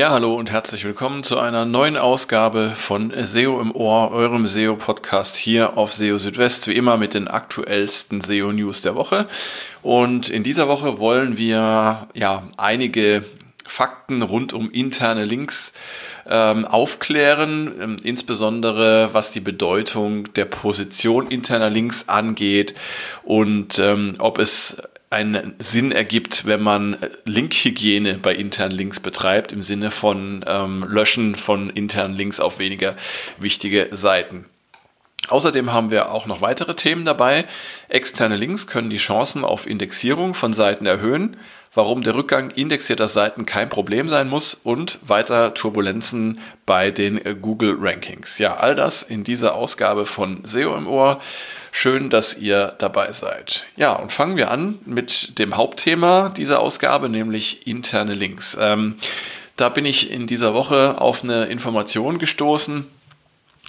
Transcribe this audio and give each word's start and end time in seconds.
Ja, 0.00 0.12
hallo 0.12 0.34
und 0.34 0.50
herzlich 0.50 0.82
willkommen 0.84 1.24
zu 1.24 1.38
einer 1.38 1.66
neuen 1.66 1.98
Ausgabe 1.98 2.72
von 2.74 3.12
SEO 3.14 3.60
im 3.60 3.70
Ohr, 3.76 4.12
eurem 4.12 4.46
SEO-Podcast 4.46 5.36
hier 5.36 5.76
auf 5.76 5.92
SEO 5.92 6.16
Südwest, 6.16 6.68
wie 6.68 6.74
immer 6.74 6.96
mit 6.96 7.12
den 7.12 7.28
aktuellsten 7.28 8.22
SEO-News 8.22 8.80
der 8.80 8.94
Woche. 8.94 9.28
Und 9.82 10.30
in 10.30 10.42
dieser 10.42 10.68
Woche 10.68 10.98
wollen 10.98 11.36
wir 11.36 12.08
ja 12.14 12.48
einige 12.56 13.26
Fakten 13.66 14.22
rund 14.22 14.54
um 14.54 14.70
interne 14.70 15.26
Links 15.26 15.74
ähm, 16.26 16.64
aufklären, 16.64 17.70
ähm, 17.78 17.96
insbesondere 18.02 19.10
was 19.12 19.32
die 19.32 19.40
Bedeutung 19.40 20.32
der 20.32 20.46
Position 20.46 21.30
interner 21.30 21.68
Links 21.68 22.08
angeht 22.08 22.74
und 23.22 23.78
ähm, 23.78 24.14
ob 24.18 24.38
es 24.38 24.80
einen 25.10 25.56
Sinn 25.58 25.90
ergibt, 25.90 26.46
wenn 26.46 26.62
man 26.62 26.96
Linkhygiene 27.24 28.18
bei 28.18 28.32
internen 28.32 28.74
Links 28.74 29.00
betreibt, 29.00 29.50
im 29.50 29.62
Sinne 29.62 29.90
von 29.90 30.44
ähm, 30.46 30.84
Löschen 30.88 31.34
von 31.34 31.68
internen 31.68 32.14
Links 32.14 32.38
auf 32.38 32.60
weniger 32.60 32.96
wichtige 33.38 33.88
Seiten. 33.90 34.46
Außerdem 35.28 35.72
haben 35.72 35.90
wir 35.90 36.12
auch 36.12 36.26
noch 36.26 36.40
weitere 36.40 36.74
Themen 36.74 37.04
dabei. 37.04 37.44
Externe 37.88 38.36
Links 38.36 38.68
können 38.68 38.88
die 38.88 38.96
Chancen 38.96 39.44
auf 39.44 39.66
Indexierung 39.66 40.34
von 40.34 40.52
Seiten 40.52 40.86
erhöhen, 40.86 41.36
warum 41.74 42.02
der 42.02 42.14
Rückgang 42.14 42.50
indexierter 42.50 43.08
Seiten 43.08 43.46
kein 43.46 43.68
Problem 43.68 44.08
sein 44.08 44.28
muss 44.28 44.54
und 44.54 44.98
weiter 45.02 45.54
Turbulenzen 45.54 46.38
bei 46.66 46.90
den 46.90 47.20
Google 47.42 47.76
Rankings. 47.78 48.38
Ja, 48.38 48.56
all 48.56 48.74
das 48.74 49.02
in 49.02 49.24
dieser 49.24 49.54
Ausgabe 49.54 50.06
von 50.06 50.44
SEO 50.44 50.76
im 50.76 50.86
Ohr. 50.86 51.20
Schön, 51.72 52.10
dass 52.10 52.36
ihr 52.36 52.74
dabei 52.78 53.12
seid. 53.12 53.64
Ja, 53.76 53.92
und 53.92 54.12
fangen 54.12 54.36
wir 54.36 54.50
an 54.50 54.78
mit 54.84 55.38
dem 55.38 55.56
Hauptthema 55.56 56.30
dieser 56.30 56.60
Ausgabe, 56.60 57.08
nämlich 57.08 57.66
interne 57.66 58.14
Links. 58.14 58.56
Ähm, 58.58 58.96
da 59.56 59.68
bin 59.68 59.84
ich 59.84 60.10
in 60.10 60.26
dieser 60.26 60.54
Woche 60.54 61.00
auf 61.00 61.22
eine 61.22 61.46
Information 61.46 62.18
gestoßen, 62.18 62.86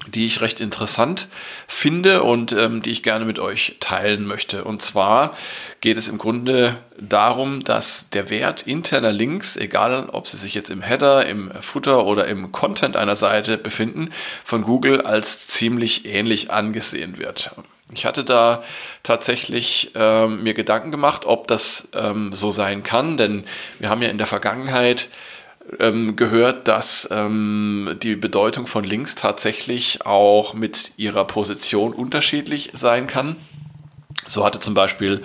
die 0.07 0.25
ich 0.25 0.41
recht 0.41 0.59
interessant 0.59 1.27
finde 1.67 2.23
und 2.23 2.52
ähm, 2.52 2.81
die 2.81 2.91
ich 2.91 3.03
gerne 3.03 3.25
mit 3.25 3.39
euch 3.39 3.77
teilen 3.80 4.25
möchte. 4.25 4.63
Und 4.63 4.81
zwar 4.81 5.35
geht 5.80 5.97
es 5.97 6.08
im 6.08 6.17
Grunde 6.17 6.77
darum, 6.99 7.63
dass 7.63 8.09
der 8.09 8.30
Wert 8.30 8.66
interner 8.67 9.11
Links, 9.11 9.55
egal 9.55 10.09
ob 10.11 10.27
sie 10.27 10.38
sich 10.38 10.53
jetzt 10.53 10.69
im 10.69 10.81
Header, 10.81 11.25
im 11.25 11.52
Footer 11.61 12.05
oder 12.05 12.27
im 12.27 12.52
Content 12.52 12.95
einer 12.95 13.16
Seite 13.16 13.58
befinden, 13.58 14.11
von 14.43 14.63
Google 14.63 15.02
als 15.02 15.47
ziemlich 15.47 16.05
ähnlich 16.05 16.52
angesehen 16.52 17.17
wird. 17.17 17.52
Ich 17.93 18.05
hatte 18.05 18.23
da 18.23 18.63
tatsächlich 19.03 19.91
ähm, 19.95 20.43
mir 20.43 20.53
Gedanken 20.53 20.91
gemacht, 20.91 21.25
ob 21.25 21.47
das 21.47 21.89
ähm, 21.93 22.31
so 22.33 22.49
sein 22.49 22.83
kann, 22.83 23.17
denn 23.17 23.43
wir 23.80 23.89
haben 23.89 24.02
ja 24.02 24.09
in 24.09 24.17
der 24.17 24.27
Vergangenheit 24.27 25.09
ähm, 25.80 26.16
gehört, 26.16 26.67
dass 26.67 27.08
ähm, 27.11 27.97
die 28.02 28.16
Bedeutung 28.16 28.67
von 28.67 28.83
Links 28.83 29.16
tatsächlich 29.16 30.05
auch 30.05 30.53
mit 30.53 30.91
ihrer 30.97 31.25
Position 31.25 31.94
unterschiedlich 31.94 32.72
sein 32.73 33.08
kann. 33.08 33.36
So 34.27 34.45
hatte 34.45 34.59
zum 34.59 34.73
Beispiel 34.73 35.23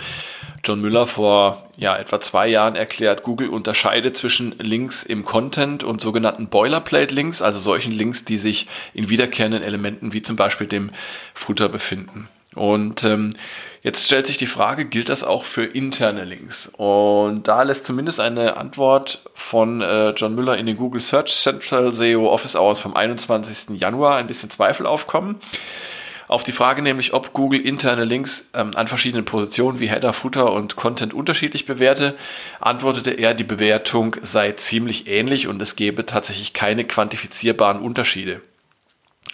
John 0.64 0.80
Müller 0.80 1.06
vor 1.06 1.70
ja, 1.76 1.96
etwa 1.96 2.20
zwei 2.20 2.48
Jahren 2.48 2.74
erklärt, 2.74 3.22
Google 3.22 3.48
unterscheidet 3.50 4.16
zwischen 4.16 4.54
Links 4.58 5.02
im 5.02 5.24
Content 5.24 5.84
und 5.84 6.00
sogenannten 6.00 6.48
Boilerplate-Links, 6.48 7.42
also 7.42 7.58
solchen 7.60 7.92
Links, 7.92 8.24
die 8.24 8.38
sich 8.38 8.66
in 8.94 9.08
wiederkehrenden 9.08 9.62
Elementen 9.62 10.12
wie 10.12 10.22
zum 10.22 10.36
Beispiel 10.36 10.66
dem 10.66 10.90
Footer 11.34 11.68
befinden. 11.68 12.28
Und 12.56 13.04
ähm, 13.04 13.34
jetzt 13.82 14.06
stellt 14.06 14.26
sich 14.26 14.38
die 14.38 14.46
Frage, 14.46 14.86
gilt 14.86 15.08
das 15.08 15.22
auch 15.22 15.44
für 15.44 15.64
interne 15.64 16.24
Links? 16.24 16.70
Und 16.76 17.46
da 17.46 17.62
lässt 17.62 17.84
zumindest 17.84 18.18
eine 18.18 18.56
Antwort 18.56 19.20
von 19.34 19.82
äh, 19.82 20.10
John 20.10 20.34
Müller 20.34 20.56
in 20.56 20.66
den 20.66 20.76
Google 20.76 21.00
Search 21.00 21.32
Central 21.32 21.92
SEO 21.92 22.28
Office 22.28 22.56
Hours 22.56 22.80
vom 22.80 22.96
21. 22.96 23.78
Januar 23.78 24.16
ein 24.16 24.26
bisschen 24.26 24.50
Zweifel 24.50 24.86
aufkommen. 24.86 25.40
Auf 26.28 26.42
die 26.42 26.52
Frage 26.52 26.82
nämlich, 26.82 27.12
ob 27.12 27.32
Google 27.32 27.60
interne 27.60 28.04
Links 28.04 28.48
ähm, 28.52 28.72
an 28.74 28.88
verschiedenen 28.88 29.24
Positionen 29.24 29.78
wie 29.78 29.88
Header, 29.88 30.12
Footer 30.12 30.52
und 30.52 30.74
Content 30.74 31.14
unterschiedlich 31.14 31.66
bewerte, 31.66 32.16
antwortete 32.58 33.12
er, 33.12 33.34
die 33.34 33.44
Bewertung 33.44 34.16
sei 34.22 34.52
ziemlich 34.52 35.06
ähnlich 35.06 35.46
und 35.46 35.62
es 35.62 35.76
gebe 35.76 36.04
tatsächlich 36.04 36.52
keine 36.52 36.84
quantifizierbaren 36.84 37.80
Unterschiede. 37.80 38.40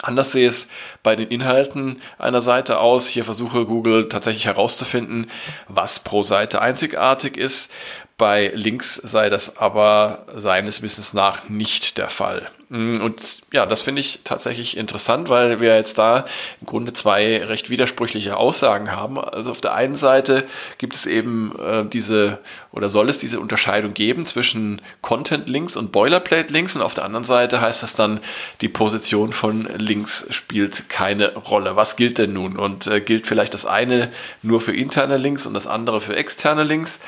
Anders 0.03 0.33
sehe 0.33 0.49
es 0.49 0.69
bei 1.03 1.17
den 1.17 1.29
Inhalten 1.29 2.03
einer 2.19 2.43
Seite 2.43 2.79
aus. 2.79 3.07
Hier 3.07 3.25
versuche 3.25 3.65
Google 3.65 4.09
tatsächlich 4.09 4.47
herauszufinden, 4.47 5.31
was 5.69 6.01
pro 6.01 6.25
Seite 6.25 6.61
einzigartig 6.61 7.37
ist. 7.37 7.71
Bei 8.19 8.53
Links 8.55 8.97
sei 8.97 9.31
das 9.31 9.57
aber 9.57 10.27
seines 10.37 10.83
Wissens 10.83 11.13
nach 11.13 11.49
nicht 11.49 11.99
der 11.99 12.09
Fall. 12.09 12.51
Mm, 12.69 13.01
und 13.01 13.41
ja, 13.53 13.67
das 13.67 13.83
finde 13.83 14.01
ich 14.01 14.21
tatsächlich 14.25 14.77
interessant, 14.77 15.29
weil 15.29 15.61
wir 15.61 15.75
jetzt 15.77 15.99
da 15.99 16.27
im 16.61 16.67
Grunde 16.67 16.93
zwei 16.93 17.45
recht 17.45 17.71
widersprüchliche 17.71 18.37
Aussagen 18.37 18.93
haben. 18.93 19.19
Also 19.19 19.51
auf 19.51 19.61
der 19.61 19.75
einen 19.75 19.97
Seite 19.97 20.47
gibt 20.79 20.95
es 20.95 21.07
eben 21.07 21.59
äh, 21.59 21.85
diese 21.85 22.39
oder 22.73 22.89
soll 22.89 23.09
es 23.11 23.19
diese 23.19 23.39
Unterscheidung 23.39 23.95
geben 23.95 24.27
zwischen 24.27 24.81
Content 25.03 25.49
Links 25.49 25.77
und 25.77 25.93
Boilerplate 25.93 26.53
Links 26.53 26.75
und 26.75 26.83
auf 26.83 26.95
der 26.95 27.05
anderen 27.05 27.25
Seite 27.25 27.61
heißt 27.61 27.83
das 27.83 27.95
dann, 27.95 28.21
die 28.63 28.69
Position 28.69 29.33
von 29.33 29.69
Links 29.77 30.27
spielt 30.31 30.89
keine 30.89 31.35
Rolle. 31.35 31.77
Was 31.77 31.97
gilt 31.97 32.19
denn 32.19 32.33
nun? 32.33 32.57
Und 32.57 32.87
äh, 32.87 33.01
gilt 33.01 33.27
vielleicht 33.27 33.55
das 33.55 33.67
eine 33.67 34.11
nur 34.43 34.61
für 34.61 34.75
interne 34.75 35.19
Links 35.19 35.45
und 35.45 35.55
das 35.55 35.67
andere 35.67 36.01
für 36.01 36.17
externe 36.17 36.65
Links? 36.65 36.99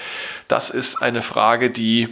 Das 0.48 0.68
ist 0.70 1.00
eine 1.02 1.22
Frage, 1.22 1.70
die 1.70 2.08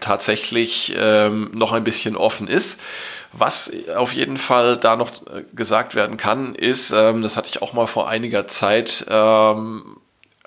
tatsächlich 0.00 0.92
ähm, 0.96 1.50
noch 1.54 1.72
ein 1.72 1.84
bisschen 1.84 2.16
offen 2.16 2.48
ist. 2.48 2.78
Was 3.32 3.72
auf 3.96 4.12
jeden 4.12 4.36
Fall 4.36 4.76
da 4.76 4.96
noch 4.96 5.26
äh, 5.26 5.44
gesagt 5.54 5.94
werden 5.94 6.18
kann, 6.18 6.54
ist, 6.54 6.90
ähm, 6.90 7.22
das 7.22 7.36
hatte 7.36 7.48
ich 7.48 7.62
auch 7.62 7.72
mal 7.72 7.86
vor 7.86 8.08
einiger 8.08 8.46
Zeit 8.46 9.06
ähm, 9.08 9.96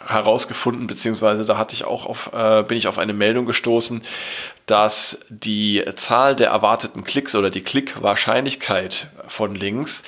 herausgefunden, 0.06 0.88
beziehungsweise 0.88 1.46
da 1.46 1.58
hatte 1.58 1.74
ich 1.74 1.86
auch 1.86 2.06
auf, 2.06 2.32
äh, 2.34 2.64
bin 2.64 2.78
ich 2.78 2.88
auf 2.88 2.98
eine 2.98 3.14
Meldung 3.14 3.46
gestoßen, 3.46 4.04
dass 4.66 5.20
die 5.30 5.84
Zahl 5.96 6.36
der 6.36 6.50
erwarteten 6.50 7.04
Klicks 7.04 7.36
oder 7.36 7.50
die 7.50 7.62
Klickwahrscheinlichkeit 7.62 9.08
von 9.28 9.56
Links 9.56 10.04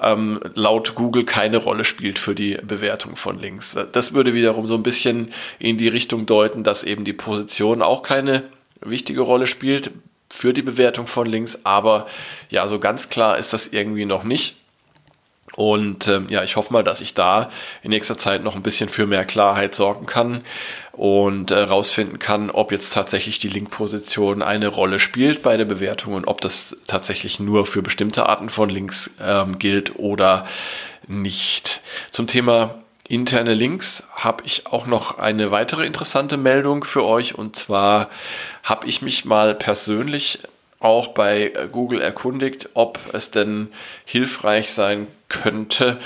ähm, 0.00 0.40
laut 0.54 0.94
Google 0.94 1.24
keine 1.24 1.58
Rolle 1.58 1.84
spielt 1.84 2.18
für 2.18 2.34
die 2.34 2.58
Bewertung 2.62 3.16
von 3.16 3.38
Links. 3.38 3.76
Das 3.92 4.12
würde 4.12 4.34
wiederum 4.34 4.66
so 4.66 4.74
ein 4.74 4.82
bisschen 4.82 5.32
in 5.58 5.78
die 5.78 5.88
Richtung 5.88 6.26
deuten, 6.26 6.64
dass 6.64 6.82
eben 6.82 7.04
die 7.04 7.12
Position 7.12 7.82
auch 7.82 8.02
keine 8.02 8.44
wichtige 8.80 9.20
Rolle 9.20 9.46
spielt 9.46 9.90
für 10.30 10.54
die 10.54 10.62
Bewertung 10.62 11.06
von 11.06 11.26
Links, 11.26 11.58
aber 11.64 12.06
ja, 12.50 12.66
so 12.68 12.78
ganz 12.78 13.08
klar 13.08 13.38
ist 13.38 13.52
das 13.52 13.66
irgendwie 13.66 14.04
noch 14.04 14.22
nicht. 14.22 14.56
Und 15.60 16.08
ähm, 16.08 16.30
ja, 16.30 16.42
ich 16.42 16.56
hoffe 16.56 16.72
mal, 16.72 16.82
dass 16.82 17.02
ich 17.02 17.12
da 17.12 17.50
in 17.82 17.90
nächster 17.90 18.16
Zeit 18.16 18.42
noch 18.42 18.56
ein 18.56 18.62
bisschen 18.62 18.88
für 18.88 19.06
mehr 19.06 19.26
Klarheit 19.26 19.74
sorgen 19.74 20.06
kann 20.06 20.40
und 20.92 21.50
herausfinden 21.50 22.16
äh, 22.16 22.18
kann, 22.18 22.50
ob 22.50 22.72
jetzt 22.72 22.94
tatsächlich 22.94 23.40
die 23.40 23.50
Linkposition 23.50 24.40
eine 24.40 24.68
Rolle 24.68 24.98
spielt 24.98 25.42
bei 25.42 25.58
der 25.58 25.66
Bewertung 25.66 26.14
und 26.14 26.26
ob 26.26 26.40
das 26.40 26.78
tatsächlich 26.86 27.40
nur 27.40 27.66
für 27.66 27.82
bestimmte 27.82 28.26
Arten 28.26 28.48
von 28.48 28.70
Links 28.70 29.10
ähm, 29.20 29.58
gilt 29.58 29.98
oder 29.98 30.46
nicht. 31.06 31.82
Zum 32.10 32.26
Thema 32.26 32.76
interne 33.06 33.52
Links 33.52 34.02
habe 34.14 34.44
ich 34.46 34.66
auch 34.66 34.86
noch 34.86 35.18
eine 35.18 35.50
weitere 35.50 35.84
interessante 35.84 36.38
Meldung 36.38 36.84
für 36.84 37.04
euch. 37.04 37.34
Und 37.34 37.54
zwar 37.54 38.08
habe 38.62 38.86
ich 38.86 39.02
mich 39.02 39.26
mal 39.26 39.54
persönlich 39.54 40.38
auch 40.80 41.08
bei 41.08 41.52
Google 41.70 42.00
erkundigt, 42.00 42.70
ob 42.74 42.98
es 43.12 43.30
denn 43.30 43.68
hilfreich 44.06 44.72
sein 44.72 45.06
könnte, 45.28 46.00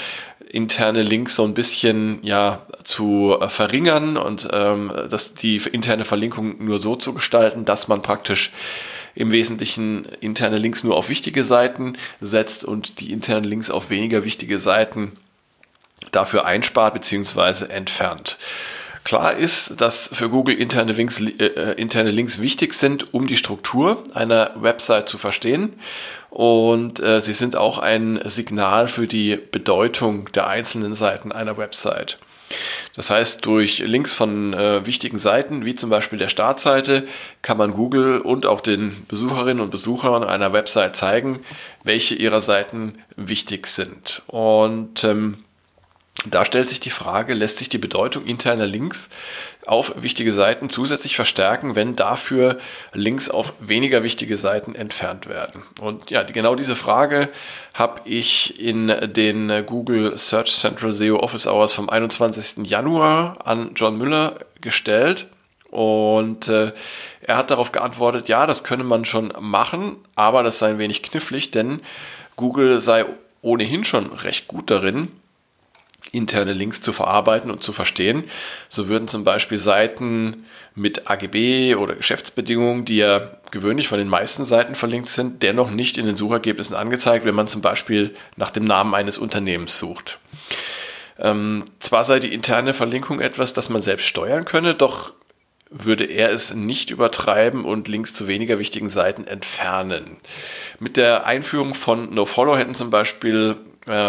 interne 0.49 1.03
Links 1.03 1.37
so 1.37 1.45
ein 1.45 1.55
bisschen 1.55 2.19
ja 2.23 2.63
zu 2.85 3.37
verringern 3.49 4.17
und 4.17 4.49
ähm, 4.53 4.93
dass 5.09 5.35
die 5.35 5.57
interne 5.57 6.05
Verlinkung 6.05 6.65
nur 6.65 6.79
so 6.79 6.97
zu 6.97 7.15
gestalten, 7.15 7.65
dass 7.65 7.89
man 7.89 8.03
praktisch 8.03 8.53
im 9.15 9.31
Wesentlichen 9.31 10.07
interne 10.21 10.59
Links 10.59 10.83
nur 10.85 10.97
auf 10.97 11.09
wichtige 11.09 11.45
Seiten 11.45 11.97
setzt 12.21 12.65
und 12.65 13.01
die 13.01 13.13
internen 13.13 13.45
Links 13.45 13.71
auf 13.71 13.91
weniger 13.91 14.25
wichtige 14.25 14.59
Seiten 14.59 15.13
dafür 16.11 16.45
einspart 16.45 16.95
bzw. 16.95 17.67
entfernt. 17.67 18.39
Klar 19.05 19.37
ist, 19.37 19.79
dass 19.81 20.09
für 20.13 20.31
Google 20.31 20.57
interne 20.57 20.93
Links, 20.93 21.21
äh, 21.21 21.29
äh, 21.29 21.73
interne 21.81 22.11
Links 22.11 22.41
wichtig 22.41 22.73
sind, 22.73 23.13
um 23.13 23.27
die 23.27 23.37
Struktur 23.37 24.03
einer 24.15 24.53
Website 24.57 25.11
zu 25.11 25.19
verstehen. 25.19 25.75
Und 26.31 27.01
äh, 27.01 27.21
sie 27.21 27.35
sind 27.35 27.55
auch 27.55 27.79
ein 27.79 28.21
Signal 28.25 28.89
für 28.89 29.07
die 29.07 29.37
Bedeutung 29.37 30.33
der 30.33 30.47
einzelnen 30.47 30.95
Seiten 30.95 31.33
einer 31.33 31.59
Website. 31.59 32.19
Das 32.97 33.11
heißt, 33.11 33.45
durch 33.45 33.79
Links 33.79 34.13
von 34.13 34.55
äh, 34.55 34.87
wichtigen 34.87 35.19
Seiten, 35.19 35.65
wie 35.65 35.75
zum 35.75 35.91
Beispiel 35.91 36.19
der 36.19 36.29
Startseite, 36.29 37.07
kann 37.43 37.59
man 37.59 37.73
Google 37.73 38.21
und 38.21 38.47
auch 38.47 38.61
den 38.61 39.05
Besucherinnen 39.09 39.63
und 39.63 39.71
Besuchern 39.71 40.25
einer 40.25 40.53
Website 40.53 40.97
zeigen, 40.97 41.41
welche 41.83 42.15
ihrer 42.15 42.41
Seiten 42.41 42.99
wichtig 43.17 43.67
sind. 43.67 44.23
Und 44.29 45.05
ähm, 45.05 45.45
Da 46.31 46.45
stellt 46.45 46.69
sich 46.69 46.79
die 46.79 46.91
Frage, 46.91 47.35
lässt 47.35 47.59
sich 47.59 47.69
die 47.69 47.79
Bedeutung 47.79 48.25
interner 48.25 48.67
Links 48.67 49.09
auf 49.67 50.01
wichtige 50.01 50.33
Seiten 50.33 50.71
zusätzlich 50.71 51.17
verstärken, 51.17 51.75
wenn 51.75 51.97
dafür 51.97 52.59
Links 52.93 53.29
auf 53.29 53.55
weniger 53.59 54.05
wichtige 54.05 54.37
Seiten 54.37 54.77
entfernt 54.77 55.29
werden? 55.29 55.65
Und 55.81 56.11
ja, 56.11 56.23
genau 56.23 56.55
diese 56.55 56.77
Frage 56.77 57.31
habe 57.75 58.03
ich 58.05 58.61
in 58.61 58.87
den 59.13 59.67
Google 59.67 60.17
Search 60.17 60.55
Central 60.55 60.95
SEO 60.95 61.19
Office 61.19 61.49
Hours 61.49 61.73
vom 61.73 61.91
21. 61.91 62.65
Januar 62.65 63.45
an 63.45 63.73
John 63.75 63.99
Müller 63.99 64.39
gestellt. 64.61 65.27
Und 65.69 66.47
äh, 66.47 66.73
er 67.23 67.37
hat 67.37 67.51
darauf 67.51 67.73
geantwortet, 67.73 68.29
ja, 68.29 68.47
das 68.47 68.63
könne 68.63 68.85
man 68.85 69.05
schon 69.05 69.33
machen, 69.41 69.97
aber 70.15 70.45
das 70.45 70.61
sei 70.61 70.69
ein 70.69 70.79
wenig 70.79 71.03
knifflig, 71.03 71.51
denn 71.51 71.81
Google 72.37 72.81
sei 72.81 73.05
ohnehin 73.43 73.83
schon 73.83 74.13
recht 74.13 74.47
gut 74.47 74.71
darin, 74.71 75.09
interne 76.13 76.53
Links 76.53 76.81
zu 76.81 76.93
verarbeiten 76.93 77.51
und 77.51 77.63
zu 77.63 77.73
verstehen. 77.73 78.25
So 78.69 78.89
würden 78.89 79.09
zum 79.09 79.25
Beispiel 79.25 79.59
Seiten 79.59 80.45
mit 80.75 81.11
AGB 81.11 81.75
oder 81.77 81.95
Geschäftsbedingungen, 81.95 82.85
die 82.85 82.97
ja 82.97 83.39
gewöhnlich 83.51 83.89
von 83.89 83.99
den 83.99 84.09
meisten 84.09 84.45
Seiten 84.45 84.75
verlinkt 84.75 85.09
sind, 85.09 85.43
dennoch 85.43 85.71
nicht 85.71 85.99
in 85.99 86.07
den 86.07 86.17
Suchergebnissen 86.17 86.77
angezeigt, 86.77 87.25
wenn 87.25 87.35
man 87.35 87.49
zum 87.49 87.63
Beispiel 87.63 88.15
nach 88.37 88.51
dem 88.51 88.65
Namen 88.65 88.95
eines 88.95 89.19
Unternehmens 89.19 89.79
sucht. 89.79 90.19
Ähm, 91.19 91.65
zwar 91.79 92.05
sei 92.05 92.19
die 92.19 92.33
interne 92.33 92.75
Verlinkung 92.75 93.21
etwas, 93.21 93.53
das 93.53 93.69
man 93.69 93.83
selbst 93.83 94.07
steuern 94.07 94.45
könne, 94.45 94.75
doch 94.75 95.13
würde 95.71 96.05
er 96.05 96.31
es 96.31 96.55
nicht 96.55 96.91
übertreiben 96.91 97.65
und 97.65 97.89
Links 97.89 98.15
zu 98.15 98.29
weniger 98.29 98.59
wichtigen 98.59 98.91
Seiten 98.91 99.27
entfernen. 99.27 100.19
Mit 100.79 100.97
der 100.97 101.27
Einführung 101.27 101.75
von 101.75 102.15
NoFollow 102.15 102.57
hätten 102.57 102.75
zum 102.75 102.91
Beispiel 102.91 103.57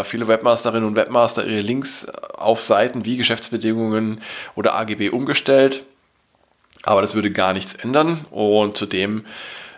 viele 0.04 0.27
Webmasterinnen 0.27 0.88
und 0.88 0.95
Webmaster 0.95 1.45
ihre 1.45 1.62
Links 1.62 2.06
auf 2.06 2.62
Seiten 2.62 3.06
wie 3.06 3.18
Geschäftsbedingungen 3.18 4.22
oder 4.56 4.75
AGB 4.75 5.10
umgestellt. 5.10 5.83
Aber 6.83 7.01
das 7.01 7.16
würde 7.16 7.31
gar 7.31 7.54
nichts 7.54 7.74
ändern 7.74 8.25
und 8.31 8.77
zudem 8.77 9.25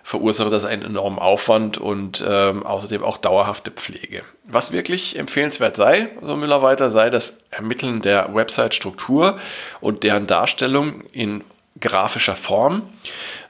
verursacht 0.08 0.54
das 0.54 0.64
einen 0.64 0.84
enormen 0.84 1.20
Aufwand 1.20 1.78
und 1.78 2.24
ähm, 2.26 2.66
außerdem 2.66 3.04
auch 3.04 3.18
dauerhafte 3.18 3.72
Pflege. 3.72 4.24
Was 4.46 4.72
wirklich 4.72 5.18
empfehlenswert 5.18 5.76
sei, 5.76 6.10
so 6.22 6.38
Müller 6.38 6.62
weiter, 6.62 6.90
sei 6.92 7.10
das 7.10 7.38
Ermitteln 7.52 8.02
der 8.02 8.34
Website-Struktur 8.34 9.38
und 9.82 10.04
deren 10.04 10.26
Darstellung 10.26 11.04
in 11.12 11.44
grafischer 11.80 12.36
Form. 12.36 12.84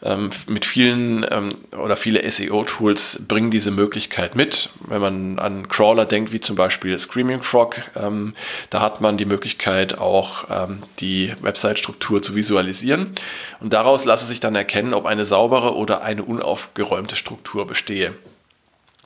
Ähm, 0.03 0.29
mit 0.47 0.65
vielen 0.65 1.25
ähm, 1.29 1.55
oder 1.71 1.97
viele 1.97 2.29
SEO-Tools 2.29 3.23
bringen 3.27 3.49
diese 3.49 3.71
Möglichkeit 3.71 4.35
mit. 4.35 4.69
Wenn 4.87 5.01
man 5.01 5.39
an 5.39 5.67
Crawler 5.67 6.05
denkt, 6.05 6.31
wie 6.31 6.39
zum 6.39 6.55
Beispiel 6.55 6.97
Screaming 6.99 7.41
Frog, 7.41 7.81
ähm, 7.95 8.33
da 8.69 8.81
hat 8.81 9.01
man 9.01 9.17
die 9.17 9.25
Möglichkeit 9.25 9.97
auch 9.97 10.45
ähm, 10.49 10.83
die 10.99 11.33
Website-Struktur 11.41 12.21
zu 12.21 12.35
visualisieren. 12.35 13.13
Und 13.59 13.73
daraus 13.73 14.05
lasse 14.05 14.25
sich 14.25 14.39
dann 14.39 14.55
erkennen, 14.55 14.93
ob 14.93 15.05
eine 15.05 15.25
saubere 15.25 15.75
oder 15.75 16.03
eine 16.03 16.23
unaufgeräumte 16.23 17.15
Struktur 17.15 17.65
bestehe. 17.65 18.13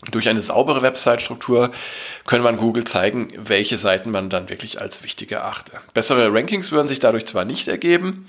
Durch 0.09 0.27
eine 0.27 0.41
saubere 0.41 0.81
Website-Struktur 0.81 1.71
können 2.25 2.44
man 2.44 2.57
Google 2.57 2.85
zeigen, 2.85 3.33
welche 3.38 3.77
Seiten 3.77 4.09
man 4.09 4.31
dann 4.31 4.50
wirklich 4.50 4.81
als 4.81 5.03
wichtig 5.03 5.31
erachte. 5.31 5.74
Bessere 5.94 6.33
Rankings 6.33 6.71
würden 6.71 6.88
sich 6.88 7.00
dadurch 7.00 7.27
zwar 7.27 7.45
nicht 7.45 7.67
ergeben, 7.67 8.25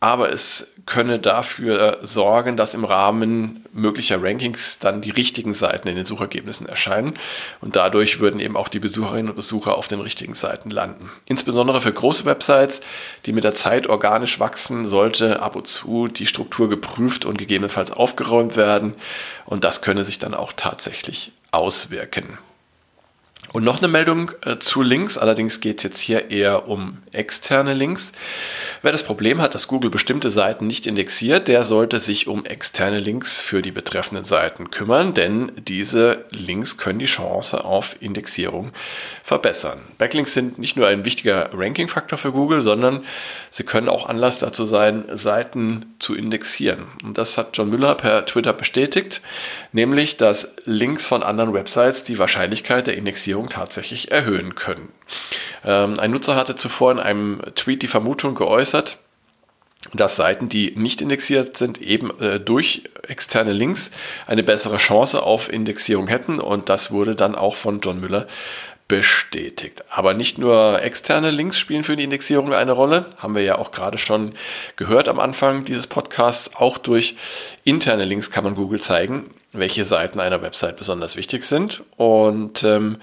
aber 0.00 0.30
es 0.30 0.66
könne 0.86 1.18
dafür 1.18 2.00
sorgen, 2.02 2.58
dass 2.58 2.74
im 2.74 2.84
Rahmen 2.84 3.64
möglicher 3.72 4.22
Rankings 4.22 4.78
dann 4.78 5.00
die 5.00 5.10
richtigen 5.10 5.54
Seiten 5.54 5.88
in 5.88 5.96
den 5.96 6.04
Suchergebnissen 6.04 6.68
erscheinen 6.68 7.14
und 7.62 7.74
dadurch 7.74 8.20
würden 8.20 8.38
eben 8.38 8.56
auch 8.56 8.68
die 8.68 8.80
Besucherinnen 8.80 9.30
und 9.30 9.36
Besucher 9.36 9.78
auf 9.78 9.88
den 9.88 10.00
richtigen 10.00 10.34
Seiten 10.34 10.68
landen. 10.68 11.10
Insbesondere 11.24 11.80
für 11.80 11.92
große 11.92 12.26
Websites, 12.26 12.82
die 13.24 13.32
mit 13.32 13.44
der 13.44 13.54
Zeit 13.54 13.86
organisch 13.86 14.38
wachsen, 14.40 14.86
sollte 14.86 15.40
ab 15.40 15.56
und 15.56 15.66
zu 15.66 16.08
die 16.08 16.26
Struktur 16.26 16.68
geprüft 16.68 17.24
und 17.24 17.38
gegebenenfalls 17.38 17.90
aufgeräumt 17.90 18.56
werden 18.56 18.94
und 19.46 19.64
das 19.64 19.80
könne 19.80 20.04
sich 20.04 20.18
dann 20.18 20.34
auch 20.34 20.52
tatsächlich 20.54 21.32
auswirken. 21.50 22.38
Und 23.52 23.62
noch 23.62 23.78
eine 23.78 23.88
Meldung 23.88 24.32
äh, 24.44 24.58
zu 24.58 24.82
Links, 24.82 25.16
allerdings 25.16 25.60
geht 25.60 25.78
es 25.78 25.84
jetzt 25.84 26.00
hier 26.00 26.30
eher 26.30 26.68
um 26.68 26.98
externe 27.12 27.74
Links. 27.74 28.12
Wer 28.84 28.92
das 28.92 29.02
Problem 29.02 29.40
hat, 29.40 29.54
dass 29.54 29.66
Google 29.66 29.90
bestimmte 29.90 30.30
Seiten 30.30 30.66
nicht 30.66 30.86
indexiert, 30.86 31.48
der 31.48 31.62
sollte 31.62 31.98
sich 31.98 32.26
um 32.26 32.44
externe 32.44 33.00
Links 33.00 33.38
für 33.38 33.62
die 33.62 33.70
betreffenden 33.70 34.26
Seiten 34.26 34.70
kümmern, 34.70 35.14
denn 35.14 35.52
diese 35.56 36.26
Links 36.28 36.76
können 36.76 36.98
die 36.98 37.06
Chance 37.06 37.64
auf 37.64 37.96
Indexierung 38.00 38.72
verbessern. 39.22 39.80
Backlinks 39.96 40.34
sind 40.34 40.58
nicht 40.58 40.76
nur 40.76 40.86
ein 40.86 41.06
wichtiger 41.06 41.48
Ranking-Faktor 41.54 42.18
für 42.18 42.32
Google, 42.32 42.60
sondern 42.60 43.04
sie 43.50 43.64
können 43.64 43.88
auch 43.88 44.06
Anlass 44.06 44.38
dazu 44.38 44.66
sein, 44.66 45.04
Seiten 45.14 45.94
zu 45.98 46.14
indexieren. 46.14 46.88
Und 47.02 47.16
das 47.16 47.38
hat 47.38 47.56
John 47.56 47.70
Müller 47.70 47.94
per 47.94 48.26
Twitter 48.26 48.52
bestätigt, 48.52 49.22
nämlich 49.72 50.18
dass 50.18 50.52
Links 50.66 51.06
von 51.06 51.22
anderen 51.22 51.54
Websites 51.54 52.04
die 52.04 52.18
Wahrscheinlichkeit 52.18 52.86
der 52.86 52.98
Indexierung 52.98 53.48
tatsächlich 53.48 54.10
erhöhen 54.10 54.54
können. 54.54 54.90
Ähm, 55.64 55.98
ein 55.98 56.10
Nutzer 56.10 56.36
hatte 56.36 56.56
zuvor 56.56 56.92
in 56.92 56.98
einem 56.98 57.40
Tweet 57.54 57.82
die 57.82 57.88
Vermutung 57.88 58.34
geäußert, 58.34 58.98
dass 59.92 60.16
Seiten, 60.16 60.48
die 60.48 60.72
nicht 60.76 61.00
indexiert 61.00 61.56
sind, 61.56 61.80
eben 61.80 62.18
äh, 62.20 62.40
durch 62.40 62.84
externe 63.06 63.52
Links 63.52 63.90
eine 64.26 64.42
bessere 64.42 64.78
Chance 64.78 65.22
auf 65.22 65.52
Indexierung 65.52 66.08
hätten. 66.08 66.40
Und 66.40 66.68
das 66.68 66.90
wurde 66.90 67.14
dann 67.14 67.34
auch 67.34 67.56
von 67.56 67.80
John 67.80 68.00
Müller 68.00 68.26
bestätigt. 68.88 69.82
Aber 69.88 70.14
nicht 70.14 70.38
nur 70.38 70.82
externe 70.82 71.30
Links 71.30 71.58
spielen 71.58 71.84
für 71.84 71.96
die 71.96 72.04
Indexierung 72.04 72.52
eine 72.52 72.72
Rolle, 72.72 73.06
haben 73.16 73.34
wir 73.34 73.42
ja 73.42 73.56
auch 73.56 73.72
gerade 73.72 73.98
schon 73.98 74.34
gehört 74.76 75.08
am 75.08 75.20
Anfang 75.20 75.64
dieses 75.64 75.86
Podcasts. 75.86 76.54
Auch 76.54 76.78
durch 76.78 77.16
interne 77.64 78.04
Links 78.04 78.30
kann 78.30 78.44
man 78.44 78.54
Google 78.54 78.80
zeigen, 78.80 79.30
welche 79.52 79.84
Seiten 79.84 80.20
einer 80.20 80.42
Website 80.42 80.76
besonders 80.76 81.16
wichtig 81.16 81.44
sind. 81.44 81.82
Und 81.96 82.62
ähm, 82.62 82.98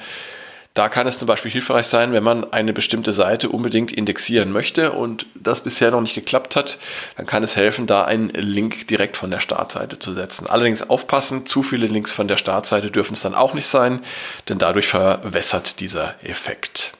da 0.73 0.87
kann 0.87 1.05
es 1.05 1.19
zum 1.19 1.27
Beispiel 1.27 1.51
hilfreich 1.51 1.87
sein, 1.87 2.13
wenn 2.13 2.23
man 2.23 2.53
eine 2.53 2.71
bestimmte 2.71 3.11
Seite 3.11 3.49
unbedingt 3.49 3.91
indexieren 3.91 4.51
möchte 4.51 4.93
und 4.93 5.25
das 5.35 5.61
bisher 5.61 5.91
noch 5.91 5.99
nicht 5.99 6.15
geklappt 6.15 6.55
hat, 6.55 6.77
dann 7.17 7.25
kann 7.25 7.43
es 7.43 7.57
helfen, 7.57 7.87
da 7.87 8.05
einen 8.05 8.29
Link 8.29 8.87
direkt 8.87 9.17
von 9.17 9.31
der 9.31 9.41
Startseite 9.41 9.99
zu 9.99 10.13
setzen. 10.13 10.47
Allerdings 10.47 10.89
aufpassen, 10.89 11.45
zu 11.45 11.61
viele 11.61 11.87
Links 11.87 12.13
von 12.13 12.29
der 12.29 12.37
Startseite 12.37 12.89
dürfen 12.89 13.13
es 13.13 13.21
dann 13.21 13.35
auch 13.35 13.53
nicht 13.53 13.67
sein, 13.67 13.99
denn 14.47 14.59
dadurch 14.59 14.87
verwässert 14.87 15.81
dieser 15.81 16.15
Effekt. 16.23 16.93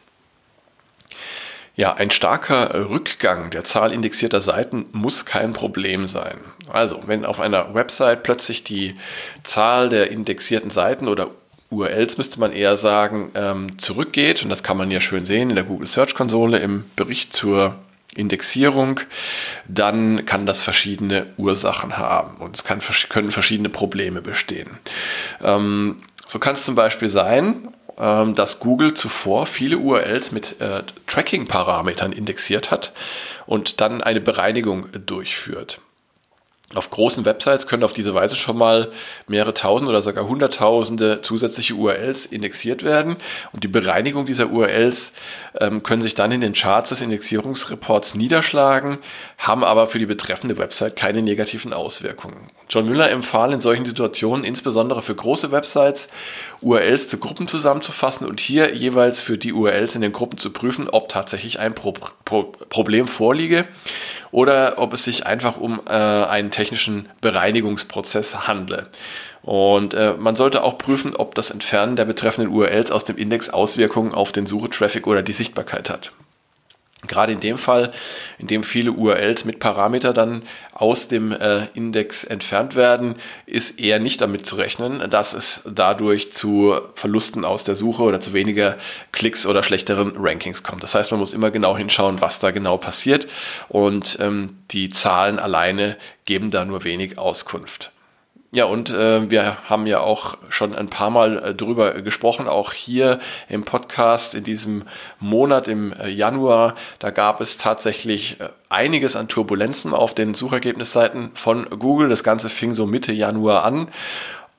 Ja, 1.78 1.94
ein 1.94 2.12
starker 2.12 2.90
Rückgang 2.90 3.50
der 3.52 3.64
Zahl 3.64 3.94
indexierter 3.94 4.42
Seiten 4.42 4.88
muss 4.92 5.24
kein 5.24 5.54
Problem 5.54 6.06
sein. 6.06 6.38
Also, 6.70 7.00
wenn 7.06 7.26
auf 7.26 7.40
einer 7.40 7.74
Website 7.74 8.24
plötzlich 8.24 8.66
die 8.66 9.00
Zahl 9.44 9.88
der 9.88 10.12
indexierten 10.12 10.70
Seiten 10.70 11.08
oder 11.08 11.30
URLs 11.72 12.18
müsste 12.18 12.40
man 12.40 12.52
eher 12.52 12.78
sagen, 12.78 13.32
ähm, 13.34 13.80
zurückgeht. 13.80 14.44
Und 14.44 14.50
das 14.50 14.62
kann 14.62 14.78
man 14.78 14.92
ja 14.92 15.02
schön 15.02 15.26
sehen 15.26 15.50
in 15.50 15.56
der 15.56 15.66
Google 15.66 15.88
Search 15.88 16.14
Konsole 16.14 16.60
im 16.60 16.84
Bericht 16.96 17.34
zur 17.34 17.76
Indexierung, 18.14 19.00
dann 19.68 20.26
kann 20.26 20.46
das 20.46 20.62
verschiedene 20.62 21.28
Ursachen 21.38 21.98
haben 21.98 22.38
und 22.38 22.58
es 22.58 22.64
kann, 22.64 22.82
können 23.10 23.32
verschiedene 23.32 23.70
Probleme 23.70 24.22
bestehen. 24.22 24.80
Ähm, 25.42 26.04
so 26.28 26.40
kann 26.40 26.56
es 26.56 26.66
zum 26.66 26.76
Beispiel 26.76 27.10
sein, 27.10 27.70
ähm, 27.98 28.36
dass 28.36 28.60
Google 28.60 28.94
zuvor 28.94 29.46
viele 29.46 29.78
URLs 29.78 30.32
mit 30.32 30.60
äh, 30.60 30.84
Tracking-Parametern 31.08 32.12
indexiert 32.12 32.70
hat 32.70 32.92
und 33.46 33.80
dann 33.80 34.02
eine 34.02 34.20
Bereinigung 34.20 34.88
durchführt. 35.06 35.80
Auf 36.76 36.90
großen 36.90 37.26
Websites 37.26 37.68
können 37.68 37.84
auf 37.84 37.94
diese 37.94 38.14
Weise 38.14 38.36
schon 38.36 38.58
mal 38.58 38.92
mehrere 39.28 39.54
tausend 39.54 39.90
oder 39.90 40.02
sogar 40.02 40.28
hunderttausende 40.28 41.22
zusätzliche 41.22 41.74
URLs 41.74 42.26
indexiert 42.26 42.84
werden. 42.84 43.18
Und 43.52 43.64
die 43.64 43.68
Bereinigung 43.68 44.26
dieser 44.26 44.50
URLs 44.52 45.12
ähm, 45.60 45.84
können 45.84 46.02
sich 46.02 46.16
dann 46.16 46.32
in 46.32 46.42
den 46.42 46.54
Charts 46.54 46.90
des 46.90 47.02
Indexierungsreports 47.02 48.16
niederschlagen, 48.16 49.00
haben 49.38 49.64
aber 49.64 49.88
für 49.88 50.00
die 50.00 50.06
betreffende 50.06 50.58
Website 50.58 50.96
keine 50.96 51.22
negativen 51.22 51.74
Auswirkungen. 51.74 52.50
John 52.70 52.86
Müller 52.88 53.10
empfahl 53.10 53.52
in 53.52 53.60
solchen 53.60 53.86
Situationen 53.86 54.46
insbesondere 54.46 55.02
für 55.02 55.16
große 55.16 55.52
Websites 55.52 56.08
URLs 56.62 57.10
zu 57.10 57.18
Gruppen 57.18 57.48
zusammenzufassen 57.48 58.26
und 58.26 58.40
hier 58.40 58.74
jeweils 58.76 59.20
für 59.20 59.38
die 59.38 59.52
URLs 59.52 59.96
in 59.96 60.02
den 60.02 60.14
Gruppen 60.14 60.38
zu 60.38 60.52
prüfen, 60.52 60.88
ob 60.90 61.10
tatsächlich 61.10 61.60
ein 61.60 61.76
Pro 61.76 61.94
Pro 62.24 62.44
Problem 62.70 63.08
vorliege 63.08 63.66
oder 64.32 64.76
ob 64.78 64.94
es 64.94 65.04
sich 65.04 65.26
einfach 65.26 65.58
um 65.58 65.82
äh, 65.86 65.92
einen 65.92 66.52
technischen 66.52 67.10
Bereinigungsprozess 67.22 68.48
handle. 68.48 68.88
Und 69.44 69.94
äh, 69.94 70.14
man 70.14 70.36
sollte 70.36 70.64
auch 70.64 70.78
prüfen, 70.78 71.16
ob 71.16 71.36
das 71.36 71.50
Entfernen 71.50 71.96
der 71.96 72.06
betreffenden 72.06 72.54
URLs 72.54 72.92
aus 72.92 73.04
dem 73.04 73.18
Index 73.18 73.50
Auswirkungen 73.50 74.14
auf 74.14 74.32
den 74.32 74.46
Suchetraffic 74.46 75.08
oder 75.08 75.24
die 75.24 75.34
Sichtbarkeit 75.34 75.90
hat. 75.90 76.12
Gerade 77.08 77.34
in 77.34 77.40
dem 77.40 77.58
Fall, 77.58 77.94
in 78.38 78.46
dem 78.46 78.64
viele 78.64 78.92
URLs 78.92 79.44
mit 79.44 79.60
Parameter 79.60 80.14
dann 80.14 80.44
aus 80.72 81.08
dem 81.08 81.32
äh, 81.32 81.66
Index 81.74 82.24
entfernt 82.24 82.76
werden, 82.76 83.16
ist 83.48 83.80
eher 83.80 84.00
nicht 84.00 84.22
damit 84.22 84.46
zu 84.46 84.56
rechnen, 84.56 85.10
dass 85.10 85.34
es 85.34 85.62
dadurch 85.66 86.32
zu 86.32 86.76
Verlusten 86.94 87.44
aus 87.44 87.64
der 87.64 87.76
Suche 87.76 88.04
oder 88.04 88.20
zu 88.20 88.34
weniger 88.34 88.78
Klicks 89.12 89.48
oder 89.48 89.64
schlechteren 89.64 90.14
Rankings 90.16 90.62
kommt. 90.62 90.84
Das 90.84 90.94
heißt, 90.94 91.10
man 91.10 91.20
muss 91.20 91.34
immer 91.34 91.50
genau 91.50 91.76
hinschauen, 91.76 92.22
was 92.22 92.40
da 92.40 92.52
genau 92.52 92.78
passiert 92.78 93.28
und 93.68 94.18
ähm, 94.20 94.58
die 94.70 94.92
Zahlen 94.92 95.40
alleine 95.40 95.98
geben 96.26 96.52
da 96.52 96.66
nur 96.66 96.84
wenig 96.84 97.18
Auskunft. 97.18 97.92
Ja, 98.54 98.66
und 98.66 98.90
äh, 98.90 99.30
wir 99.30 99.70
haben 99.70 99.88
ja 99.88 100.02
auch 100.02 100.38
schon 100.50 100.76
ein 100.76 100.90
paar 100.90 101.10
Mal 101.10 101.38
äh, 101.38 101.56
drüber 101.56 102.02
gesprochen, 102.02 102.50
auch 102.50 102.74
hier 102.74 103.22
im 103.48 103.64
Podcast 103.64 104.36
in 104.36 104.44
diesem 104.44 104.84
Monat 105.22 105.70
im 105.70 105.94
äh, 105.94 106.10
Januar. 106.10 106.76
Da 107.00 107.12
gab 107.12 107.40
es 107.40 107.58
tatsächlich 107.58 108.42
äh, 108.42 108.50
einiges 108.68 109.16
an 109.16 109.30
Turbulenzen 109.30 109.94
auf 109.94 110.14
den 110.14 110.34
Suchergebnisseiten 110.34 111.32
von 111.34 111.66
Google. 111.80 112.10
Das 112.10 112.26
Ganze 112.26 112.50
fing 112.50 112.74
so 112.74 112.86
Mitte 112.86 113.14
Januar 113.14 113.64
an 113.64 113.88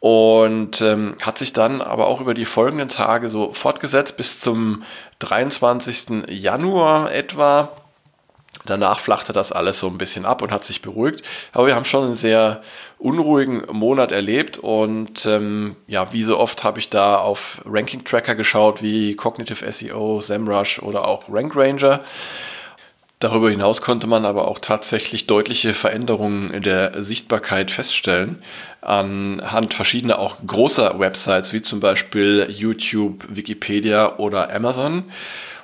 und 0.00 0.80
ähm, 0.80 1.16
hat 1.20 1.36
sich 1.36 1.52
dann 1.52 1.82
aber 1.82 2.06
auch 2.06 2.22
über 2.22 2.32
die 2.32 2.46
folgenden 2.46 2.88
Tage 2.88 3.28
so 3.28 3.52
fortgesetzt 3.52 4.16
bis 4.16 4.40
zum 4.40 4.84
23. 5.18 6.30
Januar 6.30 7.12
etwa. 7.12 7.72
Danach 8.64 9.00
flachte 9.00 9.32
das 9.32 9.52
alles 9.52 9.78
so 9.78 9.88
ein 9.88 9.98
bisschen 9.98 10.24
ab 10.24 10.42
und 10.42 10.52
hat 10.52 10.64
sich 10.64 10.82
beruhigt. 10.82 11.22
Aber 11.52 11.66
wir 11.66 11.74
haben 11.74 11.84
schon 11.84 12.04
einen 12.04 12.14
sehr 12.14 12.62
unruhigen 12.98 13.64
Monat 13.72 14.12
erlebt 14.12 14.58
und 14.58 15.26
ähm, 15.26 15.76
ja, 15.88 16.12
wie 16.12 16.22
so 16.22 16.38
oft 16.38 16.62
habe 16.62 16.78
ich 16.78 16.88
da 16.88 17.16
auf 17.16 17.60
Ranking-Tracker 17.64 18.34
geschaut, 18.34 18.82
wie 18.82 19.16
Cognitive 19.16 19.70
SEO, 19.72 20.20
SEMrush 20.20 20.80
oder 20.80 21.06
auch 21.06 21.24
Rank 21.28 21.56
Ranger. 21.56 22.00
Darüber 23.18 23.50
hinaus 23.50 23.82
konnte 23.82 24.08
man 24.08 24.24
aber 24.24 24.48
auch 24.48 24.58
tatsächlich 24.58 25.28
deutliche 25.28 25.74
Veränderungen 25.74 26.52
in 26.52 26.62
der 26.62 27.04
Sichtbarkeit 27.04 27.70
feststellen 27.70 28.42
anhand 28.82 29.74
verschiedener 29.74 30.18
auch 30.18 30.38
großer 30.44 30.98
Websites 30.98 31.52
wie 31.52 31.62
zum 31.62 31.80
Beispiel 31.80 32.48
YouTube, 32.50 33.24
Wikipedia 33.28 34.16
oder 34.18 34.52
Amazon. 34.52 35.04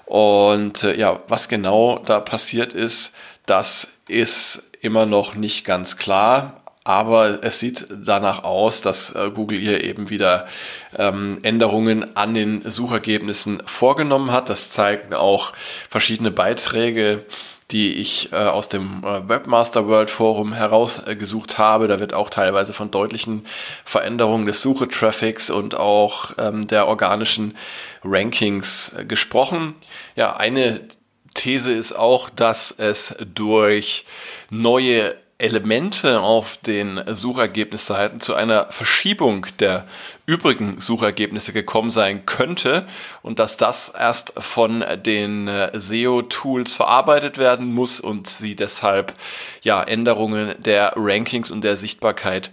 Und 0.08 0.84
äh, 0.84 0.98
ja, 0.98 1.20
was 1.28 1.48
genau 1.48 1.98
da 1.98 2.18
passiert 2.20 2.72
ist, 2.72 3.14
das 3.44 3.88
ist 4.08 4.62
immer 4.80 5.04
noch 5.04 5.34
nicht 5.34 5.66
ganz 5.66 5.98
klar. 5.98 6.62
Aber 6.88 7.44
es 7.44 7.60
sieht 7.60 7.86
danach 7.90 8.44
aus, 8.44 8.80
dass 8.80 9.14
äh, 9.14 9.30
Google 9.30 9.58
hier 9.58 9.84
eben 9.84 10.08
wieder 10.08 10.48
ähm, 10.96 11.36
Änderungen 11.42 12.16
an 12.16 12.32
den 12.32 12.62
Suchergebnissen 12.70 13.62
vorgenommen 13.66 14.30
hat. 14.32 14.48
Das 14.48 14.70
zeigen 14.70 15.12
auch 15.12 15.52
verschiedene 15.90 16.30
Beiträge 16.30 17.26
die 17.70 17.96
ich 17.96 18.32
äh, 18.32 18.36
aus 18.36 18.70
dem 18.70 19.04
äh, 19.04 19.28
Webmaster 19.28 19.86
World 19.86 20.08
Forum 20.08 20.54
herausgesucht 20.54 21.58
habe. 21.58 21.86
Da 21.86 22.00
wird 22.00 22.14
auch 22.14 22.30
teilweise 22.30 22.72
von 22.72 22.90
deutlichen 22.90 23.44
Veränderungen 23.84 24.46
des 24.46 24.62
Suchetraffics 24.62 25.50
und 25.50 25.74
auch 25.74 26.30
ähm, 26.38 26.66
der 26.66 26.86
organischen 26.86 27.58
Rankings 28.02 28.92
gesprochen. 29.06 29.74
Ja, 30.16 30.34
eine 30.38 30.80
These 31.34 31.74
ist 31.74 31.92
auch, 31.92 32.30
dass 32.30 32.70
es 32.70 33.14
durch 33.34 34.06
neue 34.48 35.14
Elemente 35.38 36.20
auf 36.20 36.56
den 36.56 37.00
Suchergebnisseiten 37.06 38.20
zu 38.20 38.34
einer 38.34 38.72
Verschiebung 38.72 39.46
der 39.60 39.86
übrigen 40.26 40.80
Suchergebnisse 40.80 41.52
gekommen 41.52 41.92
sein 41.92 42.26
könnte 42.26 42.88
und 43.22 43.38
dass 43.38 43.56
das 43.56 43.88
erst 43.96 44.32
von 44.36 44.84
den 45.04 45.46
äh, 45.46 45.70
SEO-Tools 45.78 46.74
verarbeitet 46.74 47.38
werden 47.38 47.72
muss 47.72 48.00
und 48.00 48.26
sie 48.26 48.56
deshalb 48.56 49.14
ja 49.62 49.80
Änderungen 49.80 50.60
der 50.60 50.94
Rankings 50.96 51.52
und 51.52 51.62
der 51.62 51.76
Sichtbarkeit 51.76 52.50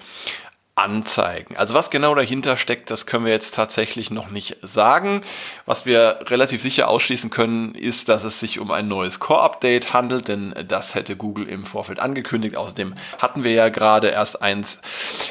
anzeigen. 0.76 1.56
Also 1.56 1.74
was 1.74 1.90
genau 1.90 2.16
dahinter 2.16 2.58
steckt, 2.58 2.92
das 2.92 3.06
können 3.06 3.24
wir 3.24 3.32
jetzt 3.32 3.56
tatsächlich 3.56 4.12
noch 4.12 4.30
nicht 4.30 4.58
sagen. 4.62 5.22
Was 5.66 5.86
wir 5.86 6.20
relativ 6.26 6.62
sicher 6.62 6.90
ausschließen 6.90 7.30
können, 7.30 7.76
ist, 7.76 8.10
dass 8.10 8.26
es 8.26 8.42
sich 8.42 8.60
um 8.60 8.72
ein 8.72 8.90
neues 8.90 9.22
Core-Update 9.22 9.94
handelt, 9.94 10.28
denn 10.28 10.54
das 10.68 10.94
hätte 10.94 11.16
Google 11.16 11.48
im 11.48 11.66
Vorfeld 11.66 12.00
angekündigt. 12.00 12.58
Außerdem 12.58 12.96
hatten 13.20 13.46
wir 13.46 13.54
ja 13.54 13.70
gerade 13.70 14.10
erst 14.10 14.42
eins 14.42 14.78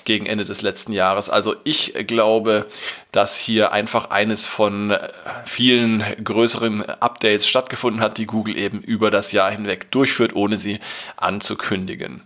gegen 0.05 0.25
Ende 0.25 0.47
des 0.47 0.63
letzten 0.63 0.95
Jahres. 0.95 1.29
Also 1.29 1.55
ich 1.65 1.93
glaube, 2.07 2.67
dass 3.13 3.37
hier 3.37 3.71
einfach 3.71 4.09
eines 4.09 4.47
von 4.47 4.97
vielen 5.45 6.03
größeren 6.25 6.89
Updates 6.89 7.47
stattgefunden 7.47 8.01
hat, 8.01 8.17
die 8.17 8.27
Google 8.27 8.57
eben 8.57 8.81
über 8.81 9.11
das 9.11 9.31
Jahr 9.31 9.51
hinweg 9.51 9.91
durchführt, 9.91 10.35
ohne 10.35 10.57
sie 10.57 10.81
anzukündigen. 11.19 12.23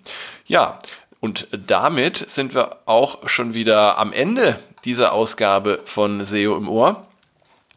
Ja, 0.46 0.78
und 1.20 1.48
damit 1.50 2.30
sind 2.30 2.54
wir 2.54 2.76
auch 2.86 3.28
schon 3.28 3.54
wieder 3.54 3.98
am 3.98 4.12
Ende 4.12 4.60
dieser 4.84 5.12
Ausgabe 5.12 5.80
von 5.84 6.24
SEO 6.24 6.56
im 6.56 6.68
Ohr. 6.68 7.04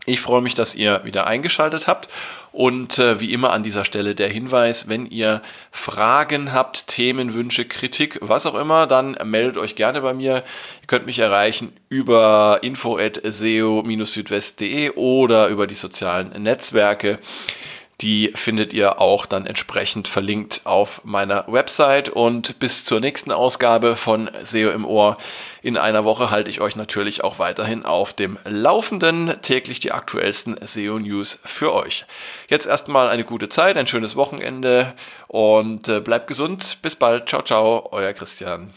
Ich 0.06 0.22
freue 0.22 0.42
mich, 0.42 0.56
dass 0.56 0.76
ihr 0.76 1.02
wieder 1.04 1.28
eingeschaltet 1.28 1.88
habt. 1.88 2.10
Und 2.52 3.00
äh, 3.00 3.22
wie 3.22 3.32
immer 3.32 3.54
an 3.54 3.64
dieser 3.64 3.86
Stelle 3.86 4.14
der 4.14 4.28
Hinweis, 4.28 4.90
wenn 4.90 5.06
ihr 5.06 5.42
Fragen 5.72 6.52
habt, 6.52 6.88
Themenwünsche, 6.88 7.64
Kritik, 7.66 8.20
was 8.22 8.46
auch 8.46 8.56
immer, 8.56 8.88
dann 8.88 9.18
meldet 9.24 9.56
euch 9.58 9.78
gerne 9.78 10.02
bei 10.02 10.14
mir. 10.14 10.44
Ihr 10.82 10.88
könnt 10.88 11.06
mich 11.06 11.20
erreichen 11.20 11.72
über 11.88 12.60
info.seo-südwest.de 12.62 14.90
oder 14.92 15.48
über 15.48 15.66
die 15.66 15.76
sozialen 15.76 16.44
Netzwerke. 16.44 17.20
Die 18.02 18.32
findet 18.34 18.74
ihr 18.74 19.00
auch 19.00 19.28
dann 19.28 19.46
entsprechend 19.46 20.08
verlinkt 20.08 20.62
auf 20.64 21.02
meiner 21.04 21.46
Website. 21.48 22.10
Und 22.10 22.58
bis 22.58 22.84
zur 22.84 23.00
nächsten 23.00 23.32
Ausgabe 23.32 23.96
von 23.96 24.30
SEO 24.44 24.72
im 24.72 24.86
Ohr 24.86 25.18
in 25.62 25.78
einer 25.78 26.04
Woche 26.04 26.32
halte 26.32 26.50
ich 26.50 26.62
euch 26.62 26.76
natürlich 26.76 27.24
auch 27.24 27.38
weiterhin 27.38 27.86
auf 27.86 28.14
dem 28.14 28.40
Laufenden. 28.44 29.34
Täglich 29.44 29.80
die 29.80 29.92
aktuellsten 29.92 30.58
SEO-News 30.60 31.40
für 31.44 31.74
euch. 31.74 32.06
Jetzt 32.48 32.66
erstmal 32.66 33.10
eine 33.10 33.24
gute 33.24 33.50
Zeit, 33.50 33.78
ein 33.78 33.88
schönes 33.88 34.16
Wochenende 34.16 34.94
und 35.28 35.88
äh, 35.88 36.00
bleibt 36.00 36.28
gesund. 36.28 36.80
Bis 36.82 36.96
bald. 36.96 37.30
Ciao, 37.30 37.44
ciao, 37.44 37.90
euer 37.92 38.14
Christian. 38.14 38.74